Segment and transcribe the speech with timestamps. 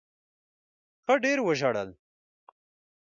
[1.03, 1.89] ښه ډېر وژړل.